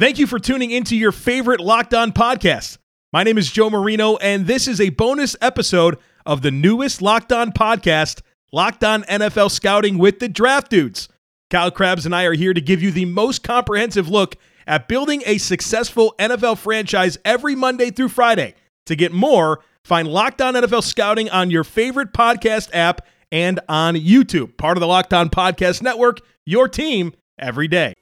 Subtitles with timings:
[0.00, 2.78] Thank you for tuning into your favorite Locked On podcast.
[3.12, 7.34] My name is Joe Marino, and this is a bonus episode of the newest Locked
[7.34, 11.10] On podcast, Locked On NFL Scouting with the Draft Dudes.
[11.50, 14.36] Kyle Crabbs and I are here to give you the most comprehensive look
[14.66, 18.54] at building a successful NFL franchise every Monday through Friday.
[18.86, 23.96] To get more, find Locked On NFL Scouting on your favorite podcast app and on
[23.96, 27.92] YouTube, part of the Locked On Podcast Network, your team every day.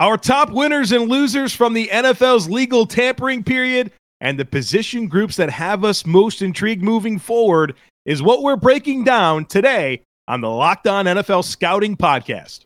[0.00, 5.36] Our top winners and losers from the NFL's legal tampering period and the position groups
[5.36, 10.50] that have us most intrigued moving forward is what we're breaking down today on the
[10.50, 12.64] Locked On NFL Scouting Podcast.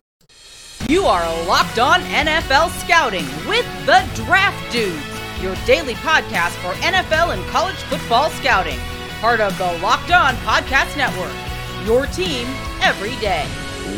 [0.88, 4.96] You are Locked On NFL Scouting with the Draft Dudes,
[5.42, 8.78] your daily podcast for NFL and college football scouting.
[9.20, 11.34] Part of the Locked On Podcast Network,
[11.86, 12.46] your team
[12.80, 13.44] every day.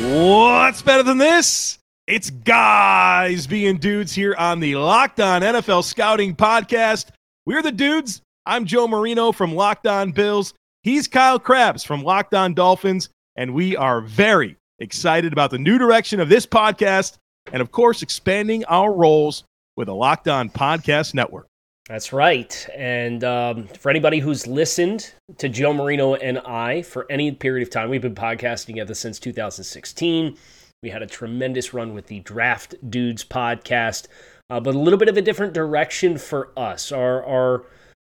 [0.03, 1.80] What's better than this?
[2.11, 7.11] It's guys being dudes here on the Locked On NFL Scouting Podcast.
[7.47, 8.21] We're the dudes.
[8.45, 10.53] I'm Joe Marino from Locked On Bills.
[10.83, 13.11] He's Kyle Crabbs from Locked On Dolphins.
[13.37, 17.19] And we are very excited about the new direction of this podcast
[17.53, 19.45] and, of course, expanding our roles
[19.77, 21.47] with a Locked On Podcast Network.
[21.89, 22.67] That's right.
[22.75, 27.71] And um, for anybody who's listened to Joe Marino and I for any period of
[27.73, 30.37] time, we've been podcasting together since 2016.
[30.83, 34.07] We had a tremendous run with the Draft Dudes podcast,
[34.49, 36.91] uh, but a little bit of a different direction for us.
[36.91, 37.67] Our, our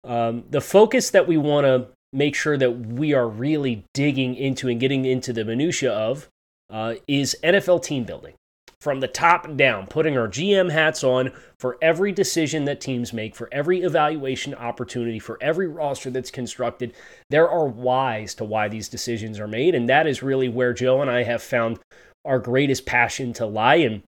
[0.05, 4.69] um, the focus that we want to make sure that we are really digging into
[4.69, 6.29] and getting into the minutia of
[6.69, 8.35] uh, is NFL team building
[8.79, 13.35] from the top down, putting our GM hats on for every decision that teams make,
[13.35, 16.93] for every evaluation opportunity, for every roster that's constructed.
[17.29, 19.75] There are whys to why these decisions are made.
[19.75, 21.79] And that is really where Joe and I have found
[22.25, 23.75] our greatest passion to lie.
[23.75, 24.03] And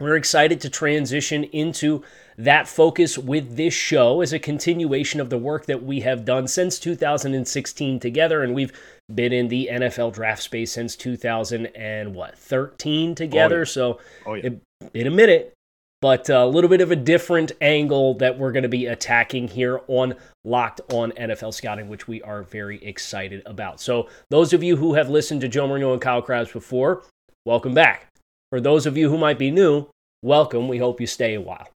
[0.00, 2.02] we're excited to transition into
[2.36, 6.46] that focus with this show as a continuation of the work that we have done
[6.48, 8.42] since 2016 together.
[8.42, 8.72] And we've
[9.12, 13.56] been in the NFL draft space since 2000 and what 13 together.
[13.56, 13.64] Oh, yeah.
[13.64, 14.46] So oh, yeah.
[14.46, 14.62] it,
[14.92, 15.54] in a minute,
[16.02, 19.80] but a little bit of a different angle that we're going to be attacking here
[19.88, 20.14] on
[20.44, 23.80] Locked On NFL Scouting, which we are very excited about.
[23.80, 27.02] So, those of you who have listened to Joe Marino and Kyle Crabbs before,
[27.46, 28.08] welcome back.
[28.50, 29.86] For those of you who might be new,
[30.22, 30.68] welcome.
[30.68, 31.68] We hope you stay a while.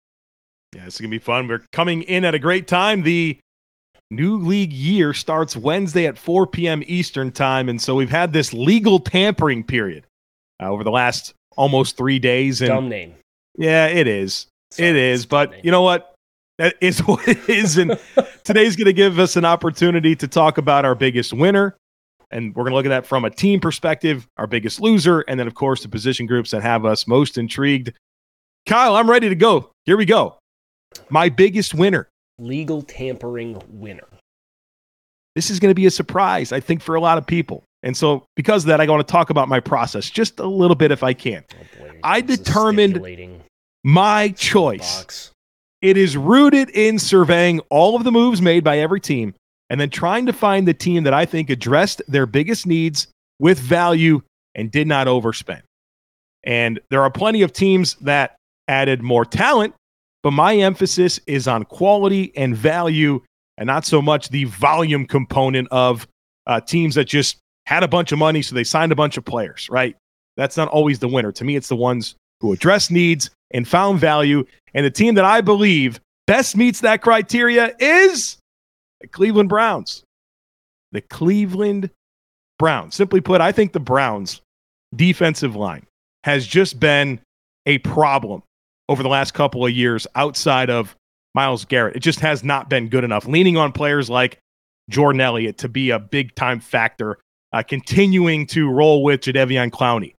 [0.75, 1.47] Yeah, it's going to be fun.
[1.47, 3.01] We're coming in at a great time.
[3.01, 3.39] The
[4.11, 6.83] new league year starts Wednesday at 4 p.m.
[6.85, 7.67] Eastern time.
[7.67, 10.05] And so we've had this legal tampering period
[10.61, 12.61] uh, over the last almost three days.
[12.61, 13.15] And Dumb name.
[13.57, 14.47] Yeah, it is.
[14.71, 15.25] Sorry, it is.
[15.25, 15.61] But name.
[15.63, 16.13] you know what?
[16.57, 17.77] That is what it is.
[17.77, 17.99] And
[18.43, 21.75] today's going to give us an opportunity to talk about our biggest winner,
[22.31, 25.39] and we're going to look at that from a team perspective, our biggest loser, and
[25.39, 27.93] then, of course, the position groups that have us most intrigued.
[28.65, 29.71] Kyle, I'm ready to go.
[29.85, 30.37] Here we go.
[31.09, 32.09] My biggest winner.
[32.39, 34.07] Legal tampering winner.
[35.35, 37.63] This is going to be a surprise, I think, for a lot of people.
[37.83, 40.75] And so, because of that, I want to talk about my process just a little
[40.75, 41.43] bit if I can.
[41.59, 43.03] Oh I determined
[43.83, 44.99] my choice.
[44.99, 45.31] Box.
[45.81, 49.33] It is rooted in surveying all of the moves made by every team
[49.71, 53.07] and then trying to find the team that I think addressed their biggest needs
[53.39, 54.21] with value
[54.53, 55.61] and did not overspend.
[56.43, 58.35] And there are plenty of teams that
[58.67, 59.73] added more talent,
[60.23, 63.21] but my emphasis is on quality and value
[63.57, 66.05] and not so much the volume component of
[66.47, 69.23] uh, teams that just had a bunch of money, so they signed a bunch of
[69.23, 69.95] players, right?
[70.35, 71.31] That's not always the winner.
[71.31, 74.43] To me, it's the ones who address needs and found value.
[74.73, 78.37] And the team that I believe best meets that criteria is
[79.07, 80.03] Cleveland Browns.
[80.91, 81.89] The Cleveland
[82.59, 82.95] Browns.
[82.95, 84.41] Simply put, I think the Browns
[84.95, 85.85] defensive line
[86.23, 87.19] has just been
[87.65, 88.43] a problem
[88.89, 90.95] over the last couple of years outside of
[91.33, 91.95] Myles Garrett.
[91.95, 93.25] It just has not been good enough.
[93.25, 94.37] Leaning on players like
[94.89, 97.17] Jordan Elliott to be a big time factor,
[97.53, 100.13] uh, continuing to roll with Jadeveon Clowney.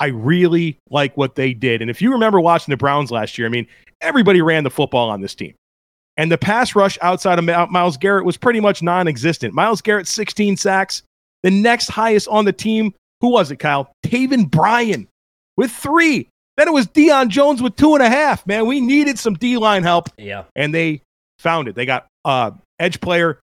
[0.00, 1.80] I really like what they did.
[1.80, 3.66] And if you remember watching the Browns last year, I mean,
[4.00, 5.54] everybody ran the football on this team.
[6.16, 9.54] And the pass rush outside of Myles Garrett was pretty much non existent.
[9.54, 11.02] Myles Garrett, 16 sacks.
[11.42, 13.92] The next highest on the team, who was it, Kyle?
[14.04, 15.08] Taven Bryan
[15.56, 16.28] with three.
[16.56, 18.46] Then it was Deion Jones with two and a half.
[18.46, 20.08] Man, we needed some D line help.
[20.16, 20.44] Yeah.
[20.54, 21.02] And they
[21.38, 21.74] found it.
[21.74, 23.40] They got uh, edge player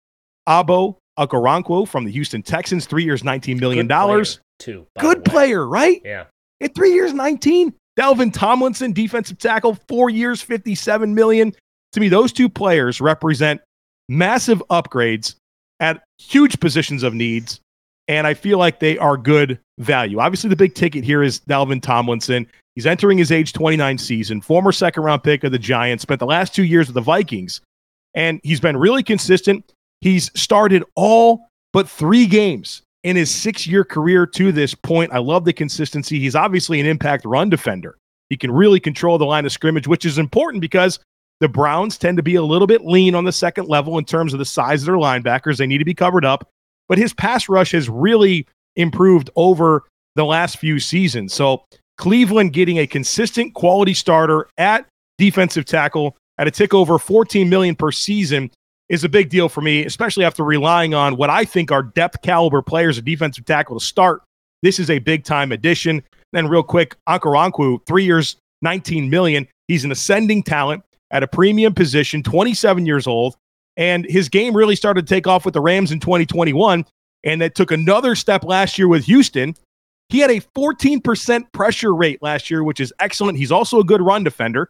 [0.49, 3.87] Ogbo Okoronkwo from the Houston Texans, three years, $19 million.
[3.87, 4.25] Good player,
[4.57, 4.87] too.
[4.99, 6.01] Good player, right?
[6.03, 6.25] Yeah.
[6.59, 7.73] At three years, 19.
[7.97, 11.53] Dalvin Tomlinson, defensive tackle, four years, 57 million.
[11.93, 13.61] To me, those two players represent
[14.09, 15.35] massive upgrades
[15.79, 17.59] at huge positions of needs
[18.07, 20.19] and I feel like they are good value.
[20.19, 22.47] Obviously, the big ticket here is Dalvin Tomlinson.
[22.75, 26.25] He's entering his age 29 season, former second round pick of the Giants, spent the
[26.25, 27.61] last two years with the Vikings,
[28.13, 29.71] and he's been really consistent.
[30.01, 35.13] He's started all but three games in his six year career to this point.
[35.13, 36.19] I love the consistency.
[36.19, 37.97] He's obviously an impact run defender.
[38.29, 40.99] He can really control the line of scrimmage, which is important because
[41.43, 44.31] the Browns tend to be a little bit lean on the second level in terms
[44.31, 45.57] of the size of their linebackers.
[45.57, 46.47] They need to be covered up,
[46.87, 48.47] but his pass rush has really
[48.77, 49.83] improved over
[50.15, 51.33] the last few seasons.
[51.33, 51.65] So
[51.97, 54.85] Cleveland getting a consistent quality starter at
[55.17, 58.49] defensive tackle at a tick over 14 million per season
[58.87, 62.21] is a big deal for me, especially after relying on what I think are depth
[62.21, 64.23] caliber players at defensive tackle to start.
[64.61, 66.03] This is a big time addition.
[66.31, 69.45] Then real quick, Okoronkwo, three years, 19 million.
[69.67, 73.37] He's an ascending talent at a premium position, 27 years old.
[73.77, 76.85] And his game really started to take off with the Rams in 2021.
[77.23, 79.55] And that took another step last year with Houston.
[80.09, 83.37] He had a 14% pressure rate last year, which is excellent.
[83.37, 84.69] He's also a good run defender.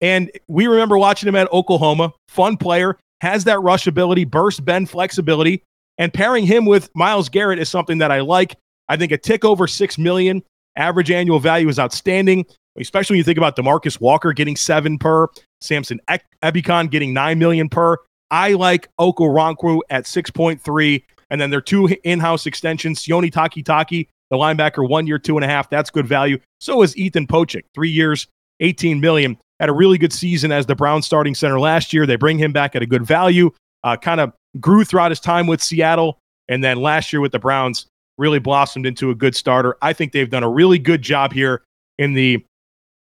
[0.00, 2.12] And we remember watching him at Oklahoma.
[2.28, 5.62] Fun player, has that rush ability, burst bend flexibility.
[5.96, 8.56] And pairing him with Myles Garrett is something that I like.
[8.88, 10.42] I think a tick over 6 million
[10.76, 12.44] average annual value is outstanding,
[12.80, 15.28] especially when you think about Demarcus Walker getting 7 per,
[15.60, 16.00] Samson
[16.42, 17.96] Ebukam getting 9 million per.
[18.30, 21.02] I like Okoronkwo at 6.3.
[21.30, 25.48] And then their two in-house extensions, Sione Takitaki, the linebacker, one year, two and a
[25.48, 25.70] half.
[25.70, 26.38] That's good value.
[26.60, 28.26] So is Ethan Pocic, three years,
[28.60, 29.38] 18 million.
[29.60, 32.06] Had a really good season as the Brown starting center last year.
[32.06, 33.50] They bring him back at a good value.
[33.82, 36.18] Uh, kind of grew throughout his time with Seattle.
[36.48, 37.86] And then last year with the Browns,
[38.18, 39.76] really blossomed into a good starter.
[39.82, 41.62] I think they've done a really good job here
[41.98, 42.44] in the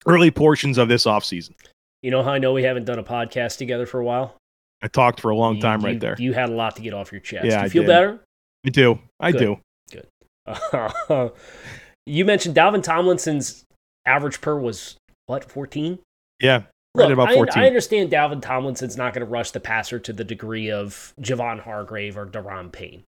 [0.07, 1.53] early portions of this offseason.
[2.01, 4.35] You know how I know we haven't done a podcast together for a while?
[4.81, 6.15] I talked for a long you, time you, right there.
[6.17, 7.45] You had a lot to get off your chest.
[7.45, 7.87] Yeah, you I feel did.
[7.87, 8.19] better?
[8.65, 8.99] I do.
[9.19, 9.39] I Good.
[9.39, 9.59] do.
[9.91, 10.07] Good.
[10.45, 11.29] Uh,
[12.05, 13.65] you mentioned Dalvin Tomlinson's
[14.05, 15.99] average per was what, 14?
[16.39, 16.63] Yeah.
[16.93, 17.63] Look, right about I, 14.
[17.63, 21.61] I understand Dalvin Tomlinson's not going to rush the passer to the degree of Javon
[21.61, 23.03] Hargrave or Daron Payne,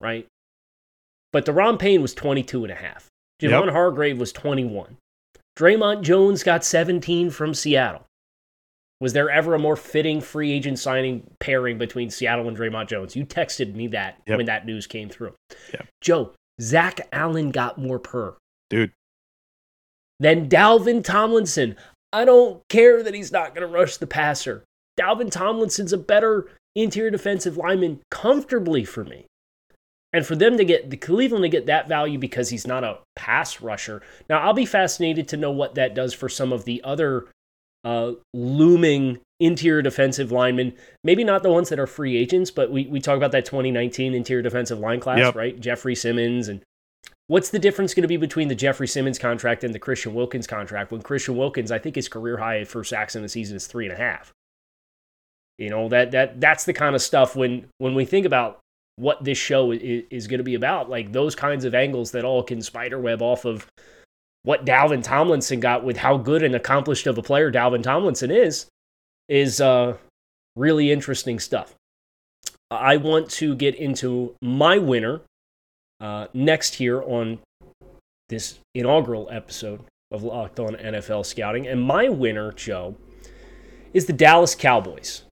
[0.00, 0.26] right?
[1.32, 3.06] But Daron Payne was 22 and a half.
[3.40, 3.72] Javon Yep.
[3.72, 4.96] Hargrave was 21.
[5.56, 8.02] Dre'Mont Jones got 17 from Seattle.
[9.00, 13.14] Was there ever a more fitting free agent signing pairing between Seattle and Dre'Mont Jones?
[13.16, 14.36] You texted me that Yep.
[14.36, 15.34] when that news came through.
[15.72, 15.86] Yep.
[16.00, 18.36] Joe, Zach Allen got more per
[18.70, 18.92] Dude.
[20.18, 21.76] than Dalvin Tomlinson.
[22.12, 24.64] I don't care that he's not going to rush the passer.
[24.98, 29.26] Dalvin Tomlinson's a better interior defensive lineman comfortably for me.
[30.16, 33.00] And for them to get the Cleveland to get that value because he's not a
[33.16, 34.00] pass rusher.
[34.30, 37.26] Now, I'll be fascinated to know what that does for some of the other
[37.84, 40.72] uh, looming interior defensive linemen.
[41.04, 44.14] Maybe not the ones that are free agents, but we, we talk about that 2019
[44.14, 45.34] interior defensive line class, Yep.
[45.36, 45.60] right?
[45.60, 46.48] Jeffrey Simmons.
[46.48, 46.62] And
[47.26, 50.46] what's the difference going to be between the Jeffrey Simmons contract and the Christian Wilkins
[50.46, 50.92] contract?
[50.92, 53.84] When Christian Wilkins, I think his career high for sacks in the season is three
[53.84, 54.32] and a half.
[55.58, 58.60] You know that that that's the kind of stuff when when we think about
[58.96, 62.24] what this show is, is going to be about, like those kinds of angles that
[62.24, 63.66] all can spiderweb off of
[64.42, 68.66] what Dalvin Tomlinson got with how good and accomplished of a player Dalvin Tomlinson is,
[69.28, 69.96] is uh,
[70.54, 71.74] really interesting stuff.
[72.70, 75.20] I want to get into my winner
[76.00, 77.38] uh, next here on
[78.28, 81.66] this inaugural episode of Locked On NFL Scouting.
[81.66, 82.96] And my winner, Joe,
[83.92, 85.22] is the Dallas Cowboys.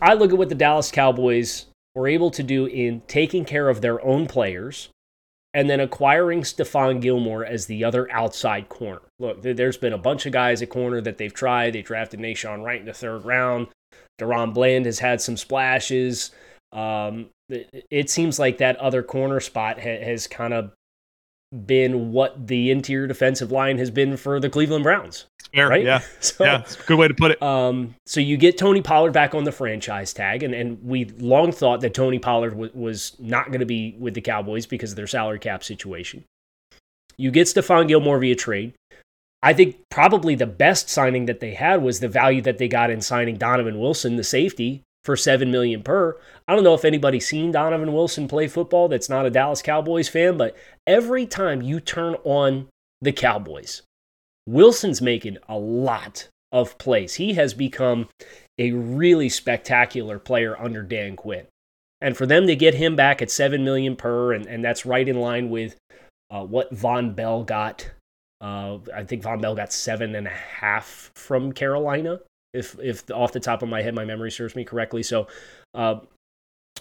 [0.00, 3.80] I look at what the Dallas Cowboys were able to do in taking care of
[3.80, 4.88] their own players
[5.52, 9.02] and then acquiring Stephon Gilmore as the other outside corner.
[9.20, 11.72] Look, there- there's been a bunch of guys at corner that they've tried.
[11.74, 13.68] They drafted Nahshon Wright in the third round.
[14.18, 16.32] DaRon Bland has had some splashes.
[16.72, 20.72] Um, it, it seems like that other corner spot ha- has kind of
[21.66, 25.68] been what the interior defensive line has been for the Cleveland Browns, Fair.
[25.68, 25.84] right?
[25.84, 26.00] Yeah.
[26.20, 26.64] So, Yeah.
[26.86, 27.42] Good way to put it.
[27.42, 31.52] um, so you get Tony Pollard back on the franchise tag, and, and we long
[31.52, 34.96] thought that Tony Pollard w- was not going to be with the Cowboys because of
[34.96, 36.24] their salary cap situation.
[37.16, 38.74] You get Stephon Gilmore via trade.
[39.42, 42.90] I think probably the best signing that they had was the value that they got
[42.90, 46.16] in signing Donovan Wilson, the safety, for seven million per.
[46.48, 50.08] I don't know if anybody's seen Donovan Wilson play football that's not a Dallas Cowboys
[50.08, 50.56] fan, but
[50.86, 52.68] every time you turn on
[53.02, 53.82] the Cowboys,
[54.46, 57.14] Wilson's making a lot of plays.
[57.14, 58.08] He has become
[58.58, 61.46] a really spectacular player under Dan Quinn.
[62.00, 65.08] And for them to get him back at 7 million per and, and that's right
[65.08, 65.76] in line with
[66.30, 67.90] uh, what Vonn Bell got.
[68.40, 72.20] Uh, I think Vonn Bell got seven and a half from Carolina,
[72.52, 75.02] if if off the top of my head my memory serves me correctly.
[75.02, 75.28] So
[75.72, 76.00] uh,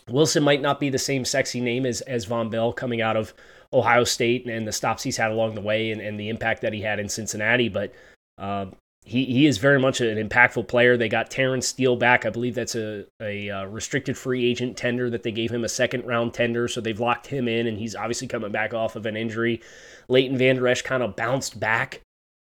[0.09, 3.33] Wilson might not be the same sexy name as, as Vonn Bell coming out of
[3.71, 6.61] Ohio State and, and the stops he's had along the way and, and the impact
[6.61, 7.93] that he had in Cincinnati, but
[8.37, 8.65] uh,
[9.05, 10.95] he, he is very much an impactful player.
[10.95, 12.25] They got Terence Steele back.
[12.25, 15.69] I believe that's a, a, uh, restricted free agent tender that they gave him a
[15.69, 16.67] second round tender.
[16.67, 19.61] So they've locked him in, and he's obviously coming back off of an injury.
[20.07, 22.01] Leighton Vander Esch kind of bounced back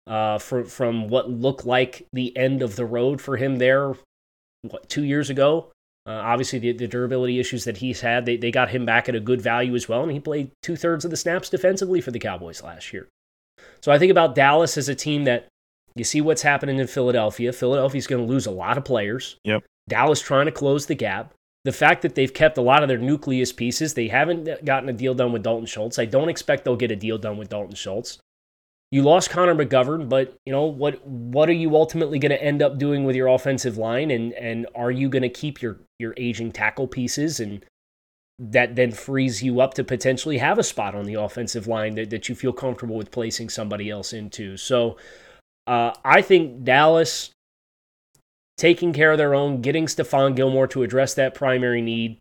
[0.06, 3.94] uh, from, from what looked like the end of the road for him there,
[4.62, 5.70] what, two years ago.
[6.04, 9.14] Uh, obviously, the, the, durability issues that he's had, they, they got him back at
[9.14, 12.10] a good value as well, and he played two thirds of the snaps defensively for
[12.10, 13.08] the Cowboys last year.
[13.80, 15.46] So I think about Dallas as a team that
[15.94, 17.52] you see what's happening in Philadelphia.
[17.52, 19.36] Philadelphia's going to lose a lot of players.
[19.44, 19.62] Yep.
[19.88, 21.34] Dallas trying to close the gap.
[21.64, 24.92] The fact that they've kept a lot of their nucleus pieces, they haven't gotten a
[24.92, 25.98] deal done with Dalton Schultz.
[25.98, 28.18] I don't expect they'll get a deal done with Dalton Schultz.
[28.92, 31.04] You lost Connor McGovern, but you know what?
[31.06, 34.66] What are you ultimately going to end up doing with your offensive line, and and
[34.74, 37.64] are you going to keep your your aging tackle pieces, and
[38.38, 42.10] that then frees you up to potentially have a spot on the offensive line that,
[42.10, 44.58] that you feel comfortable with placing somebody else into.
[44.58, 44.98] So
[45.66, 47.30] uh, I think Dallas
[48.58, 52.18] taking care of their own, getting Stephon Gilmore to address that primary need.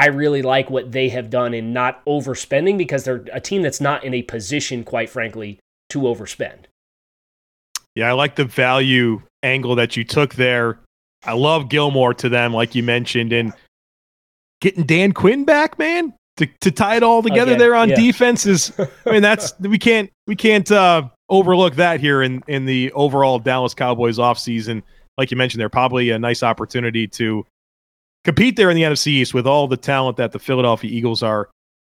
[0.00, 3.82] I really like what they have done in not overspending because they're a team that's
[3.82, 5.58] not in a position, quite frankly,
[5.90, 6.64] to overspend.
[7.94, 10.78] Yeah, I like the value angle that you took there.
[11.26, 13.52] I love Gilmore to them, like you mentioned, and
[14.62, 17.96] getting Dan Quinn back, man, to, to tie it all together Again, there on yeah.
[17.96, 18.72] defense is.
[19.06, 23.38] I mean, that's we can't we can't uh, overlook that here in in the overall
[23.38, 24.82] Dallas Cowboys offseason.
[25.18, 27.44] Like you mentioned, they're probably a nice opportunity to
[28.24, 31.48] compete there in the NFC East with all the talent that the Philadelphia Eagles are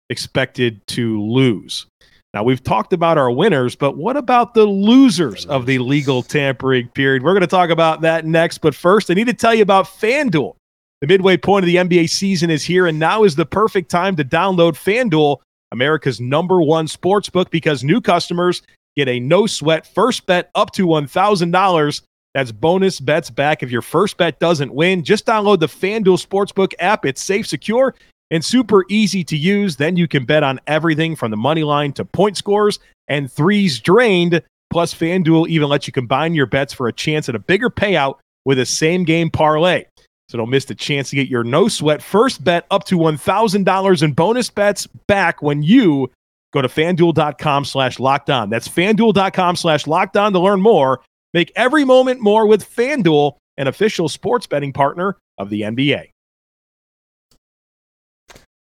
[0.09, 1.87] expected to lose.
[2.33, 6.87] Now, we've talked about our winners, but what about the losers of the legal tampering
[6.89, 7.23] period?
[7.23, 8.59] We're going to talk about that next.
[8.59, 10.55] But first, I need to tell you about FanDuel.
[11.01, 14.15] The midway point of the NBA season is here, and now is the perfect time
[14.15, 15.39] to download FanDuel,
[15.73, 18.61] America's number one sports book, because new customers
[18.95, 22.01] get a no sweat first bet up to $1,000
[22.33, 25.03] that's bonus bets back if your first bet doesn't win.
[25.03, 27.05] Just download the FanDuel Sportsbook app.
[27.05, 27.93] It's safe, secure,
[28.29, 29.75] and super easy to use.
[29.75, 33.79] Then you can bet on everything from the money line to point scores and threes
[33.79, 34.41] drained.
[34.69, 38.19] Plus, FanDuel even lets you combine your bets for a chance at a bigger payout
[38.45, 39.83] with a same game parlay.
[40.29, 44.03] So don't miss the chance to get your no sweat first bet up to $1,000
[44.03, 46.09] in bonus bets back when you
[46.53, 48.49] go to fanduel.com slash locked on.
[48.49, 51.01] That's fanduel.com slash locked on to learn more
[51.33, 56.09] Make every moment more with FanDuel, an official sports betting partner of the NBA.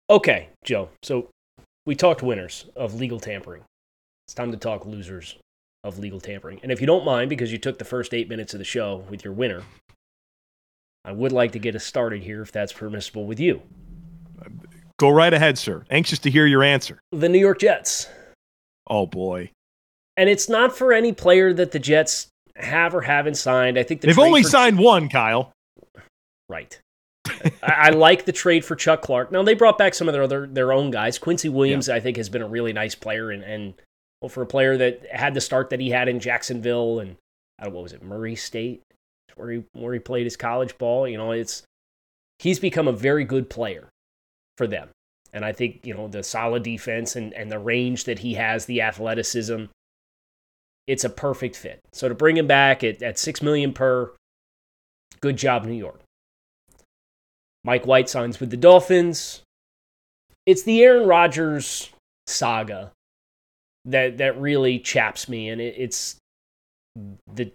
[0.10, 0.89] Okay, Joe.
[1.03, 1.29] So
[1.86, 3.63] we talked winners of legal tampering.
[4.27, 5.38] It's time to talk losers
[5.84, 6.60] of legal tampering.
[6.63, 9.05] And if you don't mind, because you took the first eight minutes of the show
[9.10, 9.63] with your winner,
[11.05, 13.62] I would like to get us started here if that's permissible with you.
[15.00, 15.84] Go right ahead, sir.
[15.89, 17.00] Anxious to hear your answer.
[17.12, 18.08] The New York Jets.
[18.88, 19.51] Oh, boy.
[20.17, 22.27] And it's not for any player that the Jets
[22.63, 23.77] have or haven't signed.
[23.77, 25.51] I think the they've only signed one, Kyle.
[26.50, 26.80] Right.
[27.27, 29.32] I, I, like the trade for Chuck Clark.
[29.32, 31.20] Now they brought back some of their other their own guys.
[31.20, 31.96] Quincy Williams, yeah.
[31.96, 33.74] I think, has been a really nice player, and and
[34.22, 37.15] well, for a player that had the start that he had in Jacksonville and
[37.60, 38.82] uh, what was it, Murray State,
[39.36, 41.08] where he where he played his college ball.
[41.08, 41.63] You know, it's
[42.39, 43.89] he's become a very good player
[44.58, 44.89] for them.
[45.34, 48.65] And I think, you know, the solid defense and, and the range that he has,
[48.65, 49.65] the athleticism,
[50.92, 51.80] it's a perfect fit.
[51.94, 54.12] So to bring him back at, at six million per,
[55.22, 56.02] good job, New York.
[57.64, 59.42] Mike White signs with the Dolphins.
[60.46, 61.92] It's the Aaron Rodgers
[62.28, 62.92] saga
[63.86, 66.18] that that really chaps me, and it, it's
[67.34, 67.54] the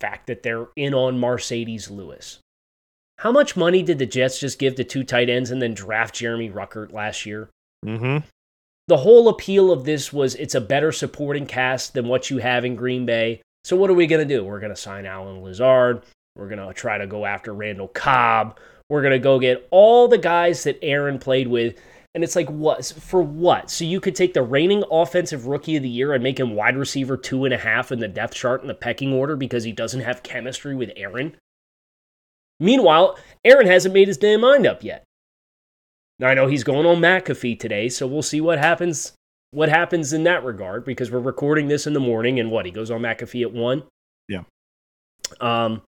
[0.00, 2.40] fact that they're in on Marcedes Lewis.
[3.18, 6.16] How much money did the Jets just give to two tight ends and then draft
[6.16, 7.48] Jeremy Ruckert last year?
[7.86, 8.26] Mm-hmm
[8.88, 12.64] the whole appeal of this was it's a better supporting cast than what you have
[12.64, 13.40] in Green Bay.
[13.64, 14.44] So what are we going to do?
[14.44, 16.02] We're going to sign Allen Lazard.
[16.36, 18.58] We're going to try to go after Randall Cobb.
[18.88, 21.76] We're going to go get all the guys that Aaron played with.
[22.14, 22.84] And it's like, what?
[22.84, 23.70] For what?
[23.70, 26.76] So you could take the reigning offensive rookie of the year and make him wide
[26.76, 29.72] receiver two and a half in the depth chart in the pecking order because he
[29.72, 31.36] doesn't have chemistry with Aaron?
[32.60, 35.04] Meanwhile, Aaron hasn't made his damn mind up yet.
[36.22, 39.12] Now I know he's going on McAfee today, so we'll see what happens
[39.50, 42.70] what happens in that regard because we're recording this in the morning and what he
[42.70, 43.82] goes on McAfee at one.
[44.28, 44.44] Yeah.
[45.40, 45.82] Um.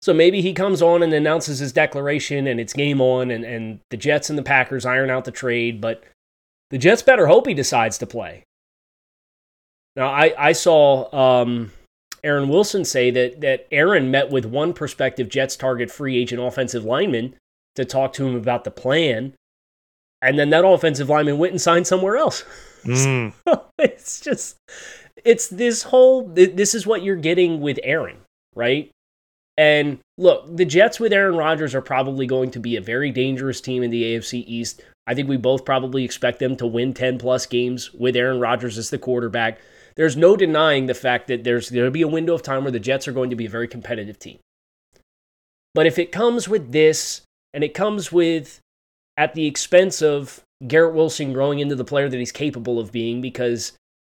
[0.00, 3.80] So maybe he comes on and announces his declaration and it's game on and, and
[3.90, 6.02] the Jets and the Packers iron out the trade, but
[6.70, 8.44] the Jets better hope he decides to play.
[9.94, 11.70] Now I, I saw um,
[12.24, 16.86] Aaron Wilson say that that Aaron met with one prospective Jets target free agent offensive
[16.86, 17.36] lineman
[17.76, 19.34] to talk to him about the plan.
[20.20, 22.44] And then that offensive lineman went and signed somewhere else.
[22.82, 23.32] Mm.
[23.78, 24.56] it's just,
[25.24, 28.16] it's this whole, this is what you're getting with Aaron,
[28.56, 28.90] right?
[29.56, 33.60] And look, the Jets with Aaron Rodgers are probably going to be a very dangerous
[33.60, 34.82] team in the AFC East.
[35.06, 38.78] I think we both probably expect them to win 10 plus games with Aaron Rodgers
[38.78, 39.60] as the quarterback.
[39.94, 42.72] There's no denying the fact that there's going to be a window of time where
[42.72, 44.38] the Jets are going to be a very competitive team.
[45.74, 47.22] But if it comes with this,
[47.54, 48.60] and it comes with
[49.16, 53.20] at the expense of Garrett Wilson growing into the player that he's capable of being
[53.20, 53.72] because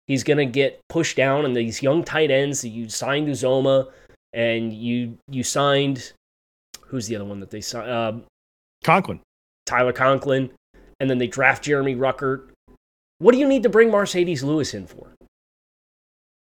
[0.07, 3.91] he's going to get pushed down and these young tight ends that you signed Uzomah
[4.33, 6.13] and you you signed
[6.87, 7.91] who's the other one that they signed?
[7.91, 8.13] Uh,
[8.85, 9.21] Conklin.
[9.65, 10.51] Tyler Conklin.
[11.01, 12.49] And then they draft Jeremy Ruckert.
[13.19, 15.15] What do you need to bring Marcedes Lewis in for?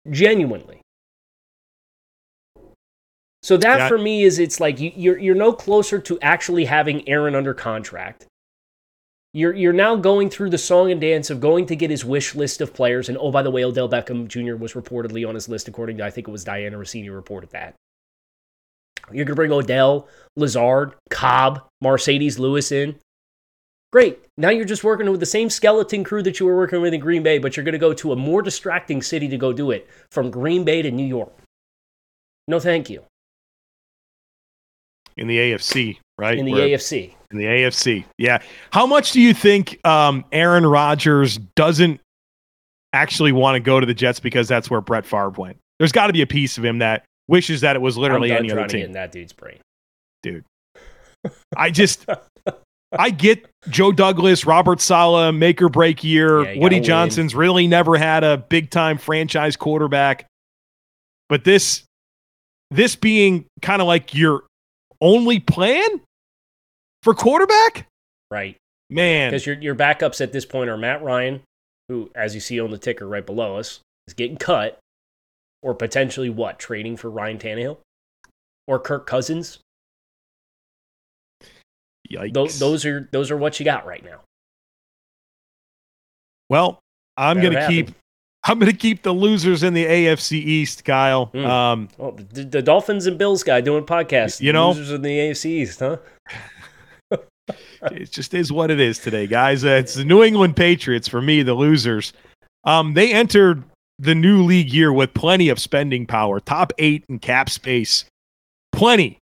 [0.09, 0.81] Genuinely.
[3.45, 3.87] So that yeah.
[3.87, 7.53] for me is it's like you, you're you're no closer to actually having Aaron under
[7.53, 8.25] contract.
[9.33, 12.33] You're you're now going through the song and dance of going to get his wish
[12.33, 14.55] list of players, and oh by the way, Odell Beckham Jr.
[14.55, 17.75] was reportedly on his list, according to I think it was Dianna Russini reported that.
[19.13, 22.95] You're gonna bring Odell, Lazard, Cobb, Marcedes Lewis in.
[23.93, 24.25] Great.
[24.39, 26.99] Now you're just working with the same skeleton crew that you were working with in
[26.99, 29.69] Green Bay, but you're going to go to a more distracting city to go do
[29.69, 31.31] it from Green Bay to New York.
[32.47, 33.05] No, thank you
[35.17, 36.37] in the AFC, right?
[36.37, 37.13] In the We're, AFC.
[37.31, 38.39] In the AFC, yeah.
[38.71, 41.99] How much do you think um, Aaron Rodgers doesn't
[42.93, 45.57] actually want to go to the Jets because that's where Brett Favre went?
[45.79, 48.51] There's got to be a piece of him that wishes that it was literally any
[48.51, 48.85] other team.
[48.85, 49.59] in that dude's brain,
[50.23, 50.45] dude.
[51.55, 52.05] I just.
[52.97, 56.43] I get Joe Douglas, Robert Saleh, make or break year.
[56.43, 57.41] Yeah, Woody Johnson's win.
[57.41, 60.27] really never had a big time franchise quarterback.
[61.27, 61.83] But this
[62.71, 64.43] this being kind of like your
[65.05, 66.01] only plan
[67.03, 67.87] for quarterback?
[68.31, 68.57] Right.
[68.89, 69.29] Man.
[69.29, 71.41] Because your, your backups at this point are Matt Ryan,
[71.87, 74.79] who, as you see on the ticker right below us, is getting cut,
[75.61, 76.57] or potentially what?
[76.57, 77.77] Trading for Ryan Tannehill?
[78.67, 79.59] Or Kirk Cousins?
[82.11, 82.33] Yikes.
[82.33, 84.21] Those, those are those are what you got right now.
[86.49, 86.79] Well,
[87.17, 87.91] I'm going to keep
[88.47, 91.27] I'm going to keep the losers in the AFC East, Kyle.
[91.33, 91.45] Mm.
[91.47, 94.39] Um, well, the, the, Dolphins and Bills guy doing podcasts.
[94.39, 95.97] You know, losers in the AFC East, huh?
[97.91, 99.65] it just is what it is today, guys.
[99.65, 102.13] Uh, it's the New England Patriots for me, the losers.
[102.65, 103.63] Um, they entered
[103.97, 108.05] the new league year with plenty of spending power, top eight in cap space,
[108.71, 109.17] plenty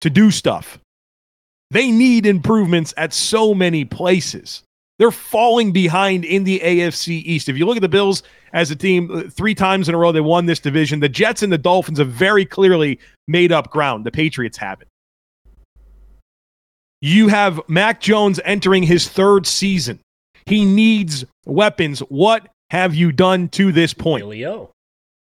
[0.00, 0.78] to do stuff.
[1.70, 4.62] They need improvements at so many places.
[4.98, 7.48] They're falling behind in the AFC East.
[7.48, 10.12] If you look at the Bills as a team, uh, three times in a row
[10.12, 11.00] they won this division.
[11.00, 14.06] The Jets and the Dolphins have very clearly made up ground.
[14.06, 14.88] The Patriots haven't.
[17.00, 20.00] You have Mac Jones entering his third season.
[20.46, 22.00] He needs weapons.
[22.00, 24.22] What have you done to this point?
[24.22, 24.70] Billy O.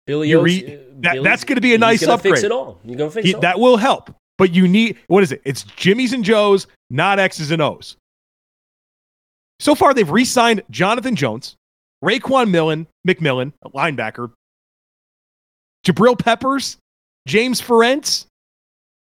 [0.06, 0.42] Billy O.
[0.42, 2.36] Re- that, that's going to be a nice upgrade.
[2.36, 2.80] Fix it all.
[2.86, 3.42] You're going to fix he, it all.
[3.42, 4.14] That will help.
[4.38, 5.42] But you need, what is it?
[5.44, 7.98] It's Jimmy's and Joe's, not X's and O's.
[9.60, 11.56] So far, they've re signed Jonathan Jones,
[12.04, 14.32] Raekwon Millen, McMillan, a linebacker,
[15.86, 16.78] Jabril Peppers,
[17.28, 18.26] James Ferentz.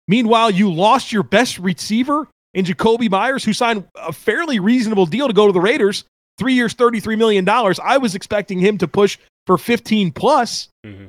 [0.07, 5.27] Meanwhile, you lost your best receiver in Jakobi Meyers, who signed a fairly reasonable deal
[5.27, 6.03] to go to the Raiders.
[6.37, 7.47] Three years, $33 million.
[7.47, 10.67] I was expecting him to push for 15 plus.
[10.85, 11.05] Mm-hmm.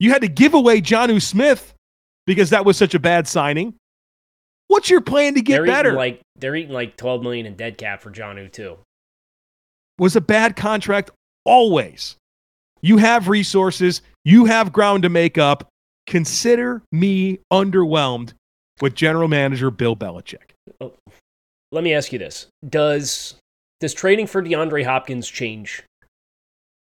[0.00, 1.74] You had to give away Jonnu Smith
[2.26, 3.74] because that was such a bad signing.
[4.72, 5.92] What's your plan to get they're better?
[5.92, 8.78] like they're eating like 12 million in dead cap for Jonnu too.
[9.98, 11.10] Was a bad contract
[11.44, 12.16] always.
[12.80, 15.68] You have resources, you have ground to make up.
[16.06, 18.32] Consider me underwhelmed
[18.80, 20.54] with general manager Bill Belichick.
[20.80, 20.94] Oh,
[21.70, 22.46] let me ask you this.
[22.66, 23.34] Does
[23.80, 25.82] does trading for DeAndre Hopkins change?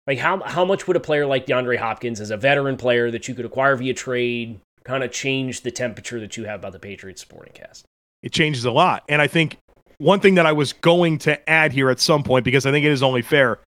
[0.05, 3.27] Like how how much would a player like DeAndre Hopkins as a veteran player that
[3.27, 6.79] you could acquire via trade kind of change the temperature that you have about the
[6.79, 7.85] Patriots supporting cast?
[8.23, 9.03] It changes a lot.
[9.09, 9.57] And I think
[9.97, 12.85] one thing that I was going to add here at some point, because I think
[12.85, 13.59] it is only fair,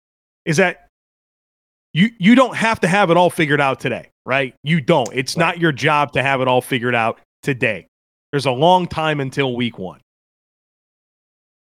[0.45, 0.87] is that
[1.93, 4.55] you you don't have to have it all figured out today, right?
[4.63, 5.09] You don't.
[5.13, 5.45] It's right.
[5.45, 7.87] not your job to have it all figured out today.
[8.31, 10.01] There's a long time until week one.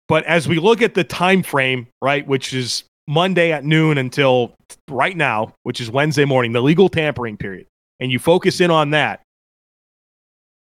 [0.07, 4.55] But as we look at the time frame, right, which is Monday at noon until
[4.89, 7.67] right now, which is Wednesday morning, the legal tampering period,
[8.01, 9.23] and you focus in on that,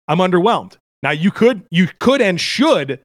[0.09, 0.77] I'm underwhelmed.
[1.03, 3.01] Now you could you could and should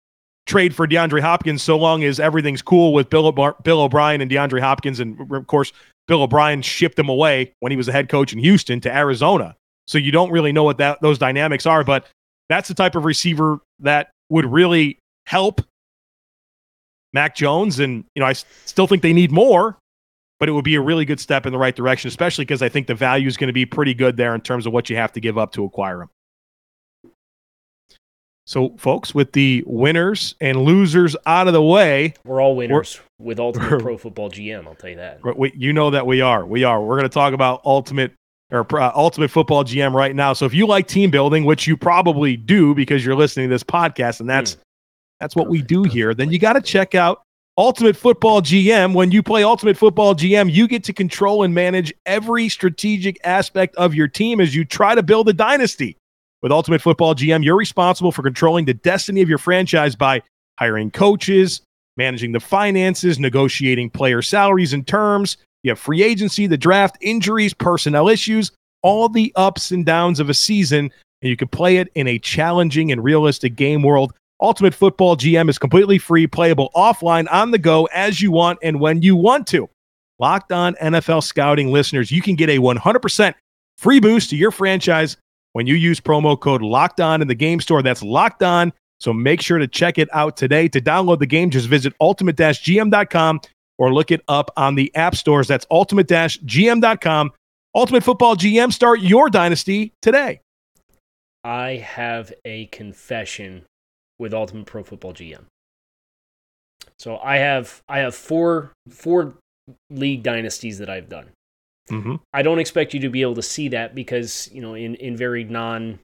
[0.45, 4.61] trade for DeAndre Hopkins so long as everything's cool with Bill, Bill O'Brien and DeAndre
[4.61, 5.73] Hopkins, and of course
[6.07, 9.55] Bill O'Brien shipped him away when he was a head coach in Houston to Arizona.
[9.87, 12.07] So you don't really know what that those dynamics are, but
[12.49, 15.61] that's the type of receiver that would really help
[17.13, 17.79] Mac Jones.
[17.79, 19.77] And, you know, I still think they need more,
[20.39, 22.69] but it would be a really good step in the right direction, especially because I
[22.69, 24.95] think the value is going to be pretty good there in terms of what you
[24.95, 26.09] have to give up to acquire him.
[28.47, 33.25] So, folks, with the winners and losers out of the way, we're all winners we're,
[33.25, 34.65] with Ultimate Pro Football GM.
[34.65, 35.19] I'll tell you that.
[35.37, 36.45] We, you know that we are.
[36.45, 36.81] We are.
[36.81, 38.13] We're going to talk about Ultimate
[38.49, 40.31] or uh, Ultimate Football GM right now.
[40.31, 43.65] So, if you like team building, which you probably do because you're listening to this
[43.65, 44.59] podcast, and that's mm.
[45.19, 47.23] that's what perfect, we do here, then you got to check out
[47.57, 48.93] Ultimate Football GM.
[48.93, 53.75] When you play Ultimate Football GM, you get to control and manage every strategic aspect
[53.75, 55.96] of your team as you try to build a dynasty.
[56.43, 60.21] With Ultimate Football GM, you're responsible for controlling the destiny of your franchise by
[60.59, 61.61] hiring coaches,
[61.97, 65.37] managing the finances, negotiating player salaries and terms.
[65.63, 68.51] You have free agency, the draft, injuries, personnel issues,
[68.83, 72.19] all the ups and downs of a season, and you can play it in a
[72.19, 74.13] challenging and realistic game world.
[74.39, 78.79] Ultimate Football GM is completely free, playable offline, on the go, as you want and
[78.79, 79.67] when you want to.
[80.19, 83.33] Locked on NFL scouting listeners, you can get a 100%
[83.79, 85.17] free boost to your franchise
[85.57, 87.81] when you use promo code locked on in the game store.
[87.81, 88.71] That's locked on.
[88.99, 90.67] So make sure to check it out today.
[90.67, 93.41] To download the game, just visit ultimate-gm.com
[93.79, 95.47] or look it up on the app stores.
[95.47, 97.31] That's ultimate-gm.com.
[97.73, 100.41] Ultimate Football GM, start your dynasty today.
[101.43, 103.65] I have a confession
[104.19, 105.45] with Ultimate Pro Football GM.
[106.99, 109.33] So I have I have four four
[109.89, 111.31] league dynasties that I've done.
[111.89, 112.15] Mm-hmm.
[112.33, 115.15] I don't expect you to be able to see that because, you know, in, in
[115.15, 115.99] very non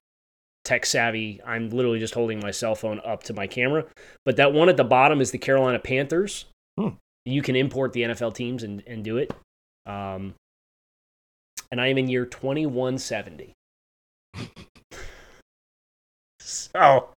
[0.63, 3.86] tech savvy, I'm literally just holding my cell phone up to my camera.
[4.26, 6.46] But that one at the bottom is the Carolina Panthers.
[6.80, 6.89] Hmm.
[7.26, 9.34] You can import the NFL teams and, and do it.
[9.86, 10.36] Um,
[11.72, 13.54] and I am in year 2170.
[16.39, 17.10] so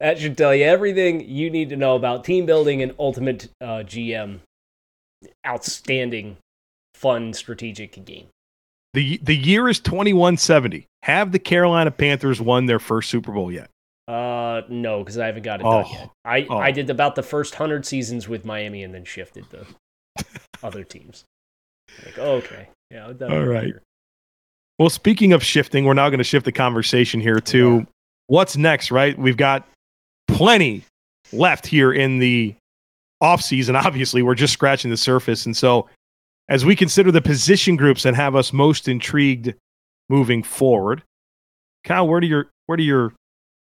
[0.00, 3.84] that should tell you everything you need to know about team building and ultimate uh,
[3.84, 4.40] GM.
[5.46, 6.36] Outstanding
[6.96, 8.26] fun strategic game.
[8.94, 10.86] The the year is 2170.
[11.02, 13.70] Have the Carolina Panthers won their first Super Bowl yet?
[14.08, 15.82] Uh no, because I haven't got it oh.
[15.82, 16.10] done yet.
[16.24, 16.58] I, oh.
[16.58, 19.66] I did about the first hundred seasons with Miami and then shifted the
[20.62, 21.24] other teams.
[22.04, 22.68] Like, oh, okay.
[22.90, 23.74] Yeah, all right.
[24.78, 27.84] Well, speaking of shifting, we're now going to shift the conversation here to yeah.
[28.28, 29.18] what's next, right?
[29.18, 29.66] We've got
[30.28, 30.84] plenty
[31.32, 32.54] left here in the
[33.22, 33.74] offseason.
[33.84, 35.46] Obviously, we're just scratching the surface.
[35.46, 35.88] And so
[36.48, 39.54] as we consider the position groups that have us most intrigued
[40.08, 41.02] moving forward.
[41.84, 43.12] Kyle, where do your where do your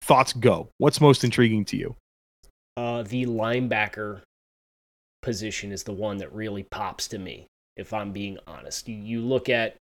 [0.02, 0.70] thoughts go?
[0.78, 1.96] What's most intriguing to you?
[2.76, 4.22] Uh, the linebacker
[5.22, 8.88] position is the one that really pops to me, if I'm being honest.
[8.88, 9.76] You, look at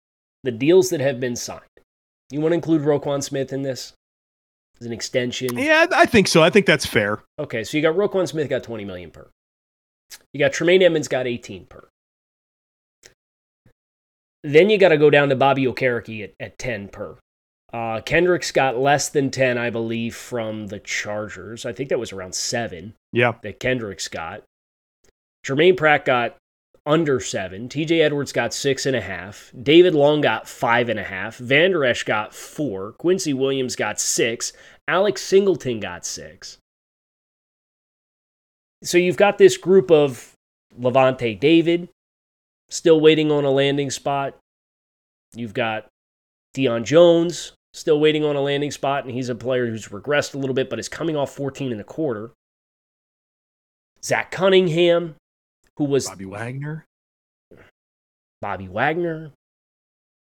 [0.44, 1.62] the deals that have been signed.
[2.32, 3.94] You want to include Roquan Smith in this
[4.80, 5.58] as an extension?
[5.58, 6.42] Yeah, I think so.
[6.42, 7.22] I think that's fair.
[7.38, 9.28] Okay, so you got Roquan Smith got 20 million per.
[10.34, 11.88] You got Tremaine Edmunds got 18 per.
[14.46, 17.18] Then you got to go down to Bobby Okereke at, at 10 per.
[17.74, 21.66] Uh, Kendricks got less than 10, I believe, from the Chargers.
[21.66, 22.94] I think that was around seven.
[23.12, 23.34] Yeah.
[23.42, 24.44] That Kendricks got.
[25.44, 26.38] Germaine Pratt got
[26.86, 27.68] under seven.
[27.68, 29.52] TJ Edwards got six and a half.
[29.62, 31.38] David Long got five and a half.
[31.38, 32.94] Vander Esch got four.
[32.94, 34.54] Quincy Williams got six.
[34.88, 36.60] Alex Singleton got six.
[38.84, 40.34] So you've got this group of
[40.80, 41.90] Lavonte David,
[42.70, 44.38] still waiting on a landing spot.
[45.34, 45.88] You've got
[46.56, 50.38] Deion Jones still waiting on a landing spot, and he's a player who's regressed a
[50.38, 52.32] little bit, but is coming off 14 and a quarter.
[54.04, 55.16] Zach Cunningham,
[55.78, 56.86] who was Bobby Wagner.
[58.42, 59.32] Bobby Wagner.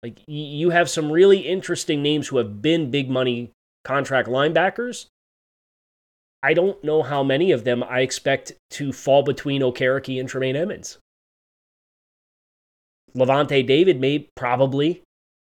[0.02, 3.52] Like you have some really interesting names who have been big money
[3.84, 5.08] contract linebackers.
[6.43, 10.58] I don't know how many of them I expect to fall between Okereke and Tremaine
[10.58, 10.98] Edmunds.
[13.15, 15.04] Lavonte David may probably.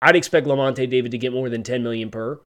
[0.02, 2.40] I'd expect Lavonte David to get more than 10 million per.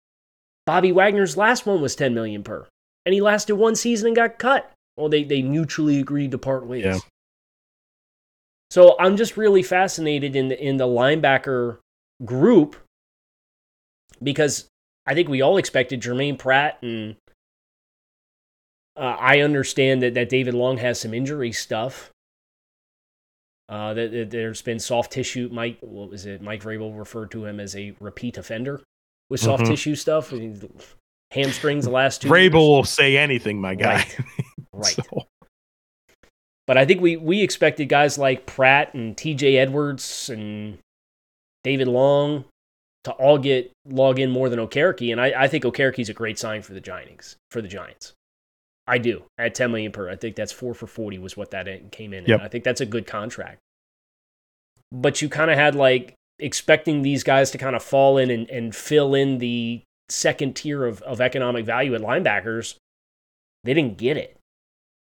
[0.67, 2.67] Bobby Wagner's last one was 10 million per.
[3.05, 4.73] And he lasted one season and got cut.
[4.97, 6.85] Well, they, they mutually agreed to part ways.
[6.85, 6.99] Yeah.
[8.71, 11.79] So I'm just really fascinated in the in the linebacker
[12.25, 12.77] group
[14.23, 14.69] because
[15.07, 17.17] I think we all expected Germaine Pratt and
[18.97, 22.11] uh, I understand that, that David Long has some injury stuff.
[23.69, 25.49] Uh, that, there's been soft tissue.
[25.51, 26.41] Mike, what was it?
[26.41, 28.81] Mike Vrabel referred to him as a repeat offender
[29.29, 29.73] with soft mm-hmm.
[29.73, 30.33] tissue stuff.
[31.33, 32.29] Hamstrings the last two.
[32.29, 32.55] Vrabel years.
[32.55, 33.95] will say anything, my guy.
[33.95, 34.19] Right.
[34.73, 34.95] right.
[34.95, 35.27] so.
[36.67, 39.57] But I think we we expected guys like Pratt and T.J.
[39.57, 40.79] Edwards and
[41.65, 42.45] David Long
[43.05, 46.39] to all get log in more than Okereke, and I, I think Okereke's a great
[46.39, 47.37] sign for the Giants.
[47.51, 48.15] For the Giants,
[48.87, 50.09] I do at 10 million per.
[50.09, 52.25] I think that's four for 40 was what that came in.
[52.27, 52.41] Yep.
[52.41, 53.59] I think that's a good contract.
[54.93, 58.49] But you kind of had like expecting these guys to kind of fall in and,
[58.49, 62.77] and fill in the second tier of, of economic value at linebackers.
[63.65, 64.37] They didn't get it.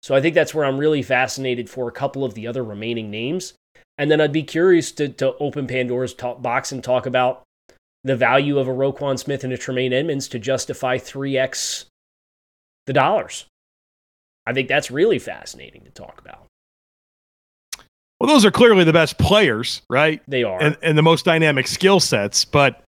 [0.03, 3.11] So I think that's where I'm really fascinated for a couple of the other remaining
[3.11, 3.55] names.
[3.99, 7.43] And then I'd be curious to, to open Pandora's talk box and talk about
[8.05, 11.87] the value of a Roquan Smith and a Tremaine Edmunds to justify 3x
[12.87, 13.47] the dollars.
[14.47, 16.47] I think that's really fascinating to talk about.
[18.21, 20.23] Well, those are clearly the best players, right?
[20.29, 20.63] They are.
[20.63, 22.45] And, and the most dynamic skill sets.
[22.45, 22.83] But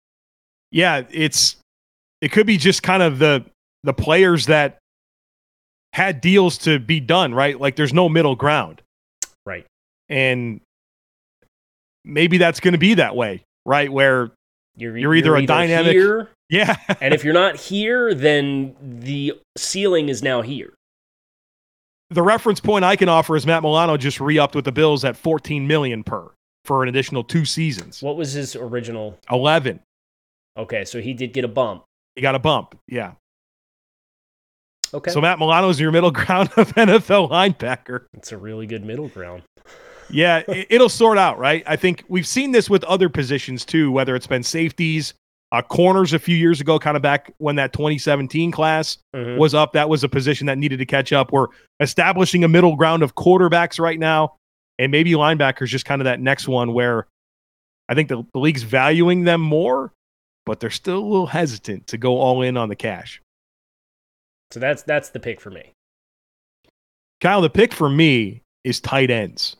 [0.71, 1.55] yeah, it's
[2.21, 3.45] it could be just kind of the
[3.83, 4.77] the players that
[5.93, 7.59] had deals to be done, right?
[7.59, 8.81] Like there's no middle ground.
[9.45, 9.65] Right.
[10.09, 10.61] And
[12.05, 13.91] maybe that's going to be that way, right?
[13.91, 14.31] Where
[14.75, 16.75] you're, you're either you're a dynamic here, yeah.
[17.01, 20.73] and if you're not here, then the ceiling is now here.
[22.11, 25.15] The reference point I can offer is Matt Milano just re-upped with the Bills at
[25.15, 26.29] 14 million per
[26.65, 28.03] for an additional two seasons.
[28.03, 29.17] What was his original?
[29.31, 29.79] 11.
[30.57, 31.85] Okay, so he did get a bump.
[32.15, 32.77] He got a bump.
[32.87, 33.13] Yeah.
[34.93, 35.09] Okay.
[35.09, 38.05] So Matt Milano is your middle ground of NFL linebacker.
[38.13, 39.43] It's a really good middle ground.
[40.09, 41.63] yeah, it, will sort out, right?
[41.65, 45.13] I think we've seen this with other positions too, whether it's been safeties,
[45.51, 49.37] uh, corners a few years ago, kind of back when that 2017 class mm-hmm.
[49.37, 49.73] was up.
[49.73, 51.31] That was a position that needed to catch up.
[51.31, 51.47] We're
[51.79, 54.35] establishing a middle ground of quarterbacks right now,
[54.79, 57.07] and maybe linebackers just kind of that next one where
[57.89, 59.91] I think the, the league's valuing them more,
[60.45, 63.21] but they're still a little hesitant to go all in on the cash.
[64.51, 65.73] So that's that's the pick for me.
[67.19, 69.55] Kyle, the pick for me is tight ends.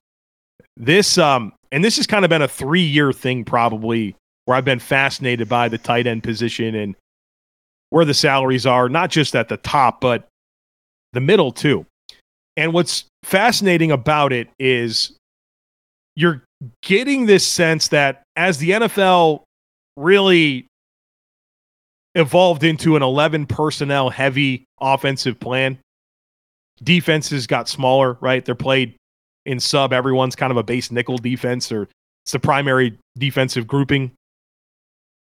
[0.77, 4.15] This um and this has kind of been a 3-year thing probably
[4.51, 6.93] where I've been fascinated by the tight end position and
[7.89, 10.27] where the salaries are, not just at the top, but
[11.13, 11.85] the middle too.
[12.57, 15.13] And what's fascinating about it is
[16.17, 16.43] you're
[16.83, 19.43] getting this sense that as the NFL
[19.95, 20.67] really
[22.15, 25.77] evolved into an 11 personnel heavy offensive plan.
[26.83, 28.43] Defenses got smaller, right?
[28.43, 28.95] They're played
[29.45, 29.93] in sub.
[29.93, 31.87] Everyone's kind of a base nickel defense, or
[32.25, 34.11] it's the primary defensive grouping.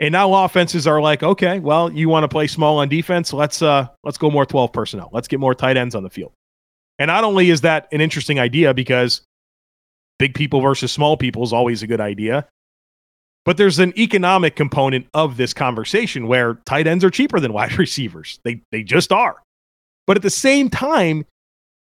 [0.01, 3.31] And now offenses are like, okay, well, you want to play small on defense?
[3.31, 5.09] Let's uh let's go more 12 personnel.
[5.13, 6.33] Let's get more tight ends on the field.
[6.97, 9.21] And not only is that an interesting idea because
[10.17, 12.47] big people versus small people is always a good idea,
[13.45, 17.77] but there's an economic component of this conversation where tight ends are cheaper than wide
[17.77, 18.39] receivers.
[18.43, 19.35] They they just are.
[20.07, 21.25] But at the same time,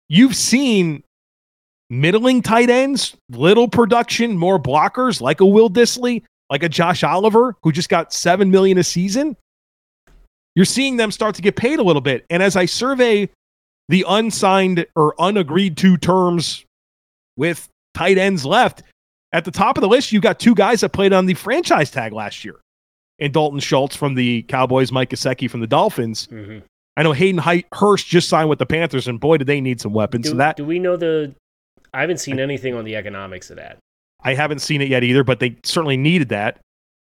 [0.09, 1.03] you've seen
[1.91, 7.57] middling tight ends, little production, more blockers like a Will Dissly, like a Josh Oliver
[7.63, 9.37] who just got 7 million a season.
[10.55, 12.25] You're seeing them start to get paid a little bit.
[12.31, 13.29] And as I survey
[13.89, 16.65] the unsigned or unagreed to terms
[17.37, 18.83] with tight ends left,
[19.33, 21.91] at the top of the list, you've got two guys that played on the franchise
[21.91, 22.57] tag last year.
[23.19, 26.29] And Dalton Schultz from the Cowboys, Mike Gesicki from the Dolphins.
[26.29, 26.59] Mm-hmm.
[26.97, 27.41] I know Hayden
[27.73, 30.25] Hurst just signed with the Panthers, and boy, do they need some weapons.
[30.25, 31.33] Do, so that do we know the?
[31.95, 33.79] I haven't seen anything on the economics of that.
[34.23, 36.61] I haven't seen it yet either, but they certainly needed that.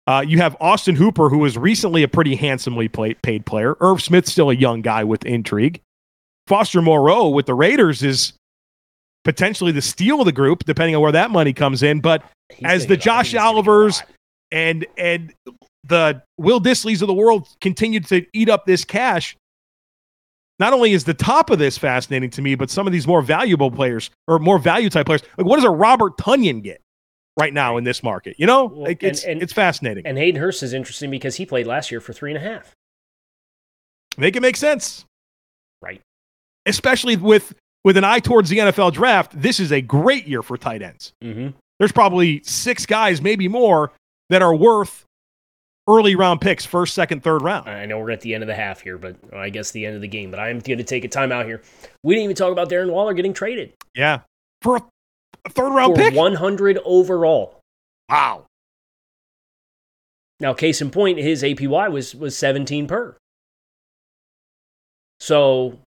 [0.07, 3.75] Uh, you have Austin Hooper, who was recently a pretty handsomely play, paid player.
[3.79, 5.81] Irv Smith's still a young guy with intrigue.
[6.47, 8.33] Foster Moreau with the Raiders is
[9.23, 11.99] potentially the steal of the group, depending on where that money comes in.
[11.99, 14.01] But He's as the Josh Olivers
[14.51, 15.31] and and
[15.83, 19.35] the Will Disslys of the world continue to eat up this cash,
[20.57, 23.21] not only is the top of this fascinating to me, but some of these more
[23.21, 25.21] valuable players or more value type players.
[25.37, 26.81] Like, what does a Robert Tonyan get
[27.37, 28.35] right now in this market?
[28.37, 30.05] You know, well, like it's and, and, it's fascinating.
[30.05, 32.73] And Hayden Hurst is interesting because he played last year for three and a half.
[34.17, 35.05] Make it make sense,
[35.81, 36.01] right?
[36.65, 40.57] Especially with with an eye towards the NFL draft, this is a great year for
[40.57, 41.13] tight ends.
[41.23, 41.49] Mm-hmm.
[41.79, 43.91] There's probably six guys, maybe more,
[44.29, 45.05] that are worth
[45.87, 47.69] early round picks, first, second, third round.
[47.69, 49.95] I know we're at the end of the half here, but I guess the end
[49.95, 50.29] of the game.
[50.29, 51.61] But I'm going to take a time out here.
[52.03, 53.73] We didn't even talk about Darren Waller getting traded.
[53.95, 54.21] Yeah,
[54.61, 54.83] for a,
[55.45, 57.59] a third round pick, 100 overall.
[58.09, 58.45] Wow.
[60.39, 63.17] Now, case in point, his APY was was 17 per.
[65.19, 65.79] So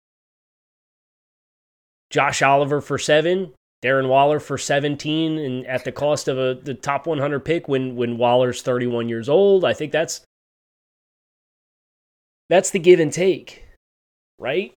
[2.10, 6.74] Josh Oliver for seven, Darren Waller for 17, and at the cost of a the
[6.74, 9.64] top 100 pick when when Waller's 31 years old.
[9.64, 10.22] I think that's
[12.50, 13.64] that's the give and take,
[14.38, 14.74] right?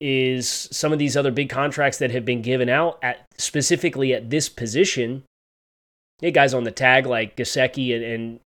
[0.00, 4.30] Is some of these other big contracts that have been given out at specifically at
[4.30, 5.24] this position.
[6.22, 8.40] You guys on the tag like Gesicki and, and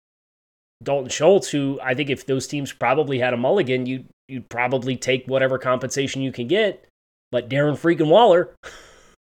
[0.83, 4.97] Dalton Schultz, who I think if those teams probably had a mulligan, you you'd probably
[4.97, 6.87] take whatever compensation you can get
[7.31, 8.55] but Darren freaking Waller,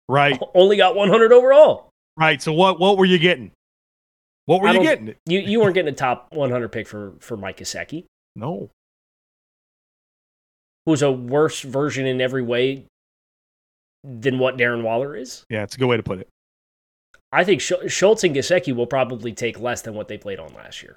[0.09, 1.91] right, only got 100 overall.
[2.17, 2.41] Right.
[2.43, 3.53] So what what were you getting?
[4.47, 5.15] What were you getting?
[5.27, 8.05] You you weren't getting a top 100 pick for for Mike Gesicki.
[8.37, 8.71] No.
[10.91, 12.85] Who's a worse version in every way
[14.03, 15.45] than what Darren Waller is?
[15.49, 16.29] Yeah, it's a good way to put it.
[17.31, 20.83] I think Schultz and Gesicki will probably take less than what they played on last
[20.83, 20.97] year.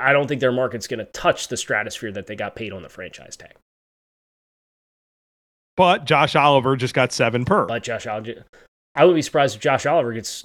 [0.00, 2.84] I don't think their market's going to touch the stratosphere that they got paid on
[2.84, 3.56] the franchise tag.
[5.76, 7.66] But Josh Oliver just got seven per.
[7.66, 8.44] But Josh Oliver,
[8.94, 10.44] I would be surprised if Josh Oliver gets.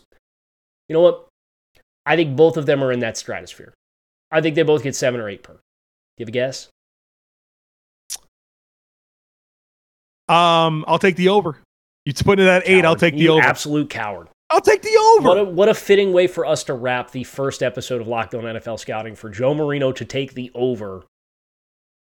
[0.87, 1.27] You know what?
[2.07, 3.75] I think both of them are in that stratosphere.
[4.31, 5.53] I think they both get seven or eight per.
[5.53, 5.59] Do
[6.17, 6.69] you have a guess?
[10.29, 11.57] Um, I'll take the over.
[12.05, 12.85] You put it at eight.
[12.85, 13.43] I'll take the you over.
[13.43, 14.29] Absolute coward.
[14.49, 15.27] I'll take the over.
[15.29, 18.33] What a, what a fitting way for us to wrap the first episode of Locked
[18.33, 21.03] On NFL Scouting for Joe Marino to take the over.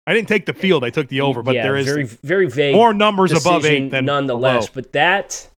[0.07, 0.83] I didn't take the field.
[0.83, 3.91] I took the over, but yeah, there is very very vague more numbers above eight
[3.91, 4.69] than nonetheless.
[4.69, 4.83] Below.
[4.83, 5.49] But that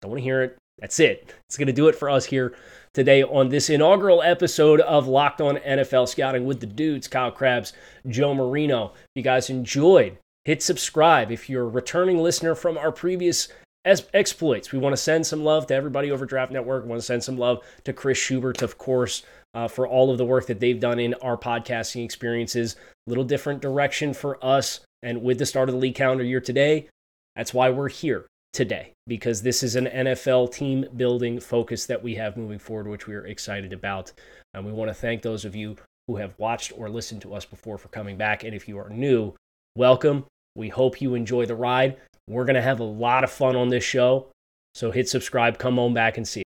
[0.00, 0.58] don't want to hear it.
[0.78, 1.34] That's it.
[1.46, 2.54] It's going to do it for us here
[2.94, 7.74] today on this inaugural episode of Locked On NFL Scouting with the dudes, Kyle Crabbs,
[8.08, 8.92] Joe Marino.
[8.94, 11.30] If you guys enjoyed, hit subscribe.
[11.30, 13.48] If you're a returning listener from our previous
[13.84, 14.72] exploits.
[14.72, 16.84] We want to send some love to everybody over Draft Network.
[16.84, 19.22] We want to send some love to Chris Schubert, of course,
[19.54, 22.76] uh, for all of the work that they've done in our podcasting experiences.
[23.06, 24.80] A little different direction for us.
[25.02, 26.88] And with the start of the league calendar year today,
[27.36, 32.16] that's why we're here today, because this is an NFL team building focus that we
[32.16, 34.12] have moving forward, which we are excited about.
[34.52, 35.76] And we want to thank those of you
[36.06, 38.44] who have watched or listened to us before for coming back.
[38.44, 39.34] And if you are new,
[39.80, 40.26] welcome.
[40.56, 41.96] We hope you enjoy the ride.
[42.28, 44.26] We're going to have a lot of fun on this show.
[44.74, 46.42] So hit subscribe, come on back and see.